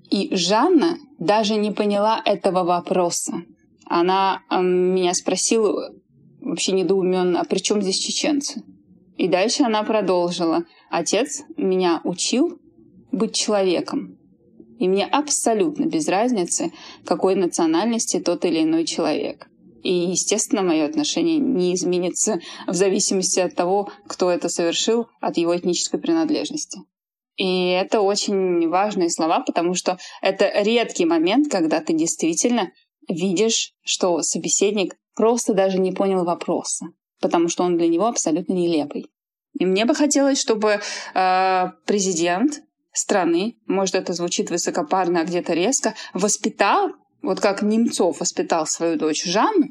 [0.09, 3.43] И Жанна даже не поняла этого вопроса.
[3.86, 5.93] Она меня спросила
[6.41, 8.64] вообще недоуменно, а при чем здесь чеченцы?
[9.18, 10.66] И дальше она продолжила.
[10.89, 12.59] Отец меня учил
[13.11, 14.18] быть человеком.
[14.80, 16.72] И мне абсолютно без разницы,
[17.05, 19.47] какой национальности тот или иной человек.
[19.84, 25.56] И, естественно, мое отношение не изменится в зависимости от того, кто это совершил, от его
[25.56, 26.80] этнической принадлежности.
[27.36, 32.72] И это очень важные слова, потому что это редкий момент, когда ты действительно
[33.10, 36.88] видишь, что собеседник просто даже не понял вопроса,
[37.20, 39.08] потому что он для него абсолютно нелепый.
[39.60, 40.80] И мне бы хотелось, чтобы
[41.14, 42.64] э, президент
[42.94, 46.92] страны, может, это звучит высокопарно, а где-то резко, воспитал
[47.24, 49.70] вот как Немцов воспитал свою дочь Жанну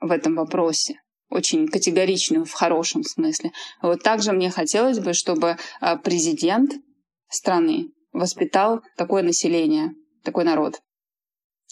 [0.00, 1.00] в этом вопросе,
[1.30, 3.52] очень категоричную в хорошем смысле.
[3.82, 6.74] Вот также мне хотелось бы, чтобы а, президент
[7.28, 10.80] страны воспитал такое население, такой народ,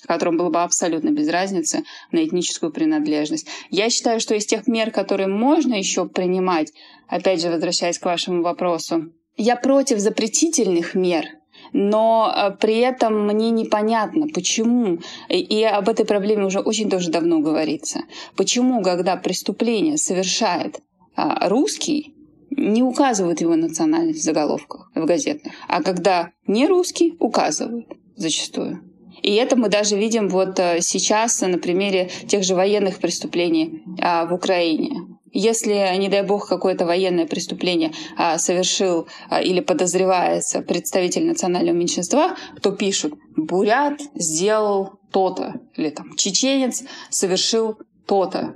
[0.06, 3.46] которому было бы абсолютно без разницы на этническую принадлежность.
[3.70, 6.72] Я считаю, что из тех мер, которые можно еще принимать,
[7.06, 11.26] опять же, возвращаясь к вашему вопросу, я против запретительных мер,
[11.72, 14.98] но э, при этом мне непонятно, почему,
[15.28, 18.00] и об этой проблеме уже очень тоже давно говорится,
[18.36, 20.80] почему, когда преступление совершает
[21.14, 22.14] а, русский,
[22.50, 27.86] не указывают его национальность в заголовках, в газетах, а когда не русский, указывают
[28.16, 28.82] зачастую.
[29.22, 34.26] И это мы даже видим вот э, сейчас на примере тех же военных преступлений а,
[34.26, 35.15] в Украине.
[35.38, 42.38] Если, не дай бог, какое-то военное преступление а, совершил а, или подозревается представитель национального меньшинства,
[42.62, 48.54] то пишут «бурят сделал то-то» или там «чеченец совершил то-то».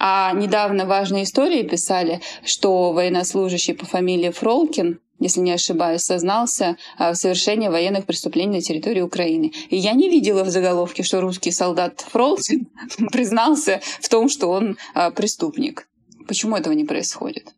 [0.00, 7.12] А недавно важные истории писали, что военнослужащий по фамилии Фролкин если не ошибаюсь, сознался а,
[7.12, 9.52] в совершении военных преступлений на территории Украины.
[9.68, 12.66] И я не видела в заголовке, что русский солдат Фролкин
[13.12, 14.76] признался в том, что он
[15.14, 15.88] преступник.
[16.28, 17.54] Почему этого не происходит?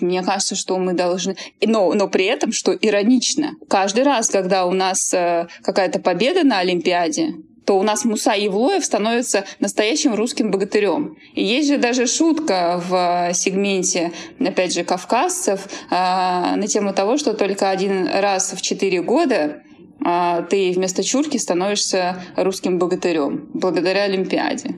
[0.00, 1.36] Мне кажется, что мы должны...
[1.60, 6.60] Но, но при этом, что иронично, каждый раз, когда у нас э, какая-то победа на
[6.60, 7.34] Олимпиаде,
[7.66, 11.16] то у нас Муса Евлоев становится настоящим русским богатырем.
[11.34, 17.34] И есть же даже шутка в сегменте, опять же, кавказцев э, на тему того, что
[17.34, 19.62] только один раз в четыре года
[20.04, 24.76] э, ты вместо чурки становишься русским богатырем благодаря Олимпиаде.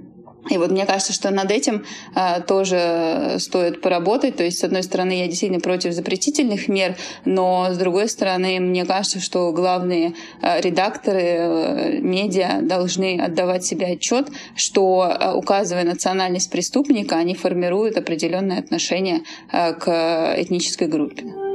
[0.51, 1.85] И вот мне кажется, что над этим
[2.15, 4.37] а, тоже стоит поработать.
[4.37, 8.85] То есть, с одной стороны, я действительно против запретительных мер, но с другой стороны, мне
[8.85, 16.51] кажется, что главные а, редакторы а, медиа должны отдавать себе отчет, что, а, указывая национальность
[16.51, 21.46] преступника, они формируют определенное отношение а, к этнической группе.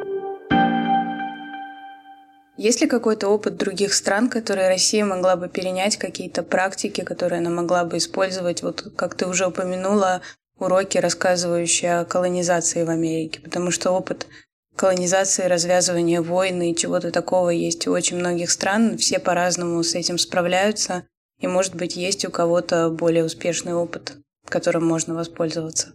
[2.57, 7.49] Есть ли какой-то опыт других стран, которые Россия могла бы перенять, какие-то практики, которые она
[7.49, 8.61] могла бы использовать?
[8.61, 10.21] Вот как ты уже упомянула,
[10.59, 14.27] уроки, рассказывающие о колонизации в Америке, потому что опыт
[14.75, 18.97] колонизации, развязывания войны и чего-то такого есть у очень многих стран.
[18.97, 21.03] Все по-разному с этим справляются.
[21.39, 24.13] И, может быть, есть у кого-то более успешный опыт,
[24.45, 25.93] которым можно воспользоваться.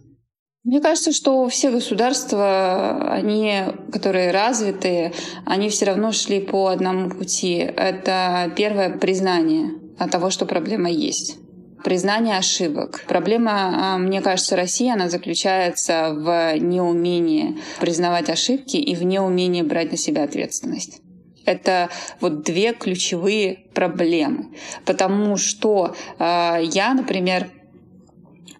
[0.67, 5.13] Мне кажется, что все государства, они, которые развитые,
[5.45, 7.55] они все равно шли по одному пути.
[7.59, 9.71] Это первое признание
[10.11, 11.37] того, что проблема есть
[11.85, 13.05] признание ошибок.
[13.07, 13.51] Проблема,
[13.93, 19.97] а, мне кажется, России, она заключается в неумении признавать ошибки и в неумении брать на
[19.97, 20.99] себя ответственность.
[21.45, 21.89] Это
[22.19, 24.49] вот две ключевые проблемы.
[24.85, 27.47] Потому что э, я, например,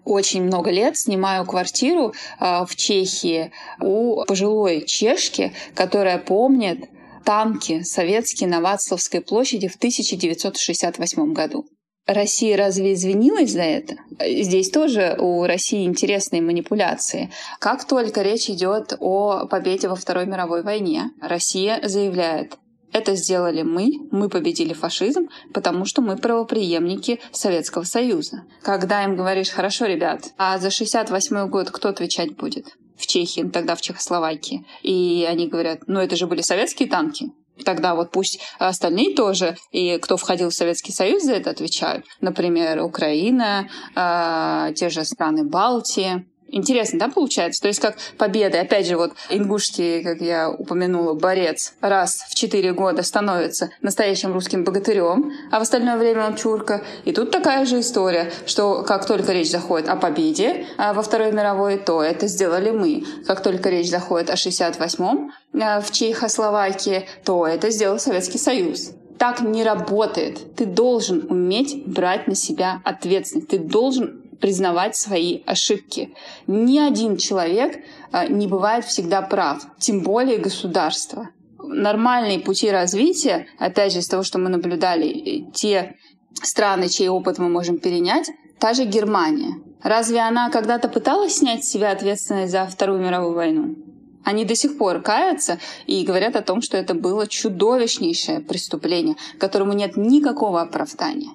[0.08, 6.88] очень много лет снимаю квартиру э, в Чехии у пожилой чешки, которая помнит
[7.24, 11.66] танки советские на Вацлавской площади в 1968 году.
[12.06, 13.96] Россия разве извинилась за это?
[14.18, 17.30] Здесь тоже у России интересные манипуляции.
[17.58, 22.56] Как только речь идет о победе во Второй мировой войне, Россия заявляет,
[22.98, 28.44] это сделали мы, мы победили фашизм, потому что мы правоприемники Советского Союза.
[28.62, 32.66] Когда им говоришь, хорошо, ребят, а за 68 год кто отвечать будет?
[32.96, 34.66] В Чехии, тогда в Чехословакии.
[34.82, 37.30] И они говорят, ну это же были советские танки
[37.64, 42.06] тогда вот пусть остальные тоже, и кто входил в Советский Союз за это отвечают.
[42.20, 46.26] Например, Украина, э, те же страны Балтии.
[46.50, 47.60] Интересно, да, получается?
[47.60, 52.72] То есть как победы, опять же, вот ингушский, как я упомянула, борец раз в четыре
[52.72, 56.82] года становится настоящим русским богатырем, а в остальное время он чурка.
[57.04, 61.32] И тут такая же история, что как только речь заходит о победе а во Второй
[61.32, 63.04] мировой, то это сделали мы.
[63.26, 69.40] Как только речь заходит о 68-м а, в Чехословакии, то это сделал Советский Союз так
[69.40, 70.54] не работает.
[70.54, 73.48] Ты должен уметь брать на себя ответственность.
[73.48, 76.14] Ты должен признавать свои ошибки.
[76.46, 77.78] Ни один человек
[78.12, 81.30] а, не бывает всегда прав, тем более государство.
[81.58, 85.96] Нормальные пути развития, опять же, из того, что мы наблюдали, э, те
[86.34, 89.54] страны, чей опыт мы можем перенять, та же Германия.
[89.82, 93.76] Разве она когда-то пыталась снять с себя ответственность за Вторую мировую войну?
[94.24, 99.72] Они до сих пор каются и говорят о том, что это было чудовищнейшее преступление, которому
[99.72, 101.30] нет никакого оправдания.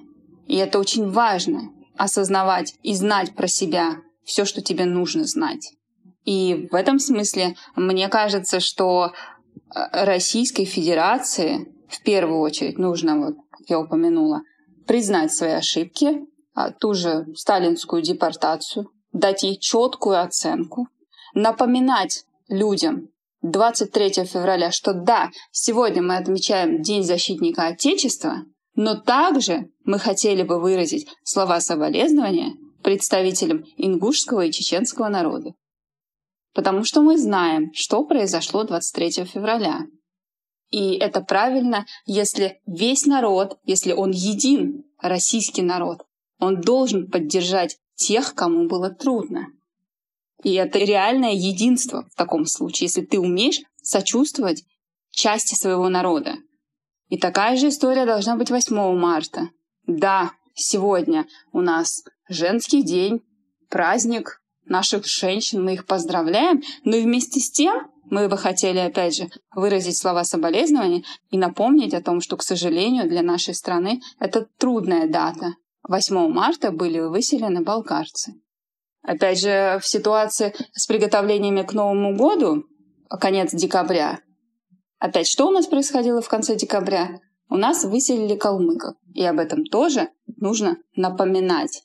[0.46, 5.72] И это очень важно осознавать и знать про себя все, что тебе нужно знать.
[6.24, 9.12] И в этом смысле мне кажется, что
[9.74, 14.42] э, Российской Федерации в первую очередь нужно, вот, как я упомянула,
[14.86, 20.88] признать свои ошибки, а ту же сталинскую депортацию, дать ей четкую оценку,
[21.34, 23.08] напоминать людям
[23.42, 28.44] 23 февраля, что да, сегодня мы отмечаем День защитника Отечества,
[28.74, 35.54] но также мы хотели бы выразить слова соболезнования представителям ингушского и чеченского народа.
[36.54, 39.86] Потому что мы знаем, что произошло 23 февраля.
[40.70, 46.02] И это правильно, если весь народ, если он един, российский народ,
[46.38, 49.46] он должен поддержать тех, кому было трудно.
[50.42, 54.64] И это реальное единство в таком случае, если ты умеешь сочувствовать
[55.10, 56.36] части своего народа.
[57.08, 59.50] И такая же история должна быть 8 марта.
[59.86, 63.22] Да, сегодня у нас женский день,
[63.68, 69.16] праздник наших женщин, мы их поздравляем, но и вместе с тем мы бы хотели, опять
[69.16, 74.46] же, выразить слова соболезнования и напомнить о том, что, к сожалению, для нашей страны это
[74.58, 75.54] трудная дата.
[75.88, 78.34] 8 марта были выселены балкарцы.
[79.02, 82.64] Опять же, в ситуации с приготовлениями к Новому году,
[83.20, 84.20] конец декабря,
[84.98, 87.20] Опять, что у нас происходило в конце декабря?
[87.48, 91.82] У нас выселили калмыков, и об этом тоже нужно напоминать.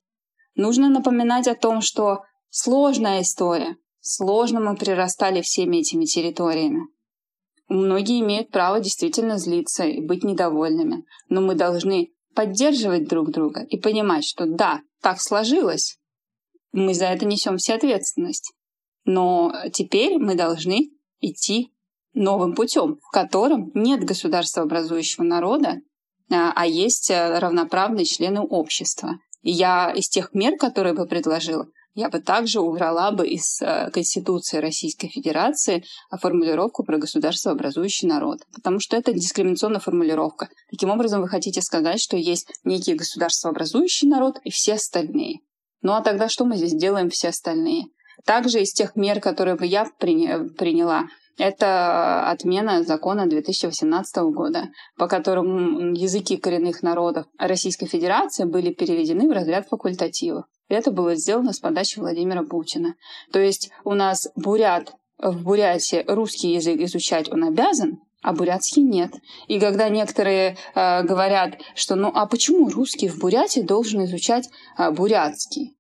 [0.56, 6.88] Нужно напоминать о том, что сложная история, сложно мы прирастали всеми этими территориями.
[7.68, 13.78] Многие имеют право действительно злиться и быть недовольными, но мы должны поддерживать друг друга и
[13.78, 16.00] понимать, что да, так сложилось,
[16.72, 18.54] мы за это несем все ответственность.
[19.06, 21.74] Но теперь мы должны идти
[22.14, 25.78] новым путем, в котором нет государства образующего народа,
[26.32, 29.18] а, а есть э, равноправные члены общества.
[29.42, 34.58] Я из тех мер, которые бы предложила, я бы также убрала бы из э, Конституции
[34.58, 38.40] Российской Федерации формулировку про государство образующий народ.
[38.54, 40.50] Потому что это дискриминационная формулировка.
[40.70, 45.40] Таким образом, вы хотите сказать, что есть некий государство образующий народ и все остальные.
[45.82, 47.86] Ну а тогда что мы здесь делаем все остальные?
[48.26, 51.08] Также из тех мер, которые бы я приняла,
[51.40, 54.68] Это отмена закона 2018 года,
[54.98, 60.44] по которому языки коренных народов Российской Федерации были переведены в разряд факультативов.
[60.68, 62.96] Это было сделано с подачи Владимира Путина.
[63.32, 69.14] То есть у нас бурят в Бурятии русский язык изучать он обязан, а бурятский нет.
[69.48, 74.92] И когда некоторые э, говорят, что ну а почему русский в Бурятии должен изучать э,
[74.92, 75.78] бурятский?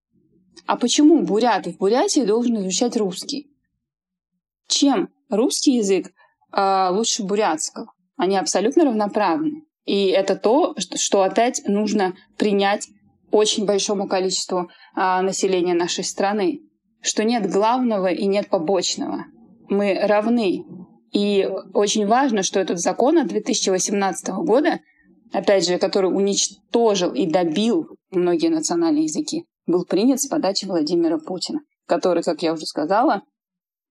[0.67, 3.48] А почему бурят в Бурятии должен изучать русский?
[4.69, 6.11] Чем русский язык
[6.53, 7.91] э, лучше бурятского?
[8.15, 9.63] Они абсолютно равноправны.
[9.85, 12.87] И это то, что опять нужно принять
[13.31, 16.61] очень большому количеству э, населения нашей страны,
[17.01, 19.25] что нет главного и нет побочного.
[19.69, 20.65] Мы равны
[21.11, 24.79] и очень важно, что этот закон от 2018 года,
[25.33, 31.61] опять же, который уничтожил и добил многие национальные языки, был принят с подачи Владимира Путина,
[31.87, 33.23] который, как я уже сказала,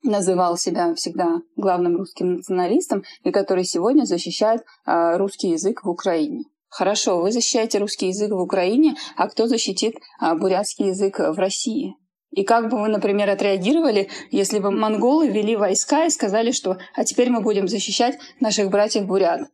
[0.03, 6.45] называл себя всегда главным русским националистом и который сегодня защищает э, русский язык в Украине.
[6.69, 11.95] Хорошо, вы защищаете русский язык в Украине, а кто защитит э, бурятский язык в России?
[12.31, 17.05] И как бы вы, например, отреагировали, если бы монголы вели войска и сказали, что «а
[17.05, 19.49] теперь мы будем защищать наших братьев-бурят»?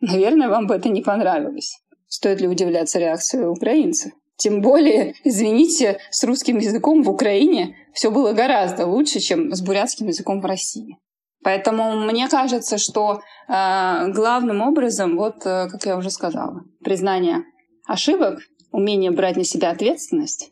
[0.00, 1.78] Наверное, вам бы это не понравилось.
[2.08, 4.12] Стоит ли удивляться реакции украинцев?
[4.36, 10.08] Тем более, извините, с русским языком в Украине все было гораздо лучше, чем с бурятским
[10.08, 10.98] языком в России.
[11.44, 17.44] Поэтому мне кажется, что э, главным образом, вот э, как я уже сказала, признание
[17.86, 18.40] ошибок,
[18.72, 20.50] умение брать на себя ответственность,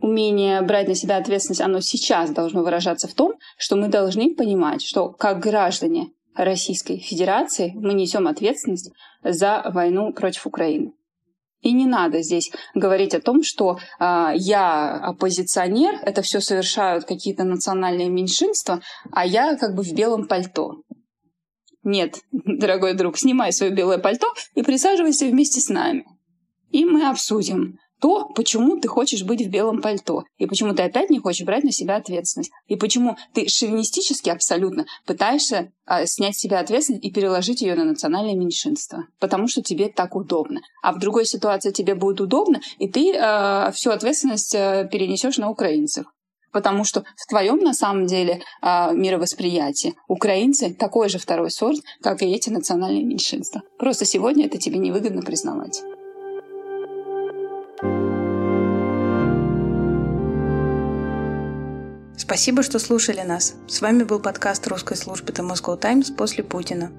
[0.00, 4.82] умение брать на себя ответственность, оно сейчас должно выражаться в том, что мы должны понимать,
[4.82, 10.92] что как граждане Российской Федерации мы несем ответственность за войну против Украины.
[11.64, 17.44] И не надо здесь говорить о том, что э, я оппозиционер, это все совершают какие-то
[17.44, 20.82] национальные меньшинства, а я как бы в белом пальто.
[21.82, 26.04] Нет, дорогой друг, снимай свое белое пальто и присаживайся вместе с нами.
[26.70, 31.10] И мы обсудим, то, почему ты хочешь быть в белом пальто, и почему ты опять
[31.10, 36.40] не хочешь брать на себя ответственность, и почему ты шовинистически абсолютно пытаешься а, снять с
[36.40, 40.60] себя ответственность и переложить ее на национальное меньшинство, потому что тебе так удобно.
[40.82, 45.50] А в другой ситуации тебе будет удобно, и ты а, всю ответственность а, перенесешь на
[45.50, 46.06] украинцев.
[46.52, 52.22] Потому что в твоем, на самом деле, а, мировосприятии украинцы такой же второй сорт, как
[52.22, 53.62] и эти национальные меньшинства.
[53.76, 55.82] Просто сегодня это тебе невыгодно признавать.
[62.34, 63.54] Спасибо, что слушали нас.
[63.68, 66.90] С вами был подкаст русской службы The Moscow Times после Путина.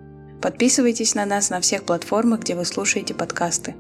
[0.41, 3.75] Подписывайтесь на нас на всех платформах, где вы слушаете подкасты.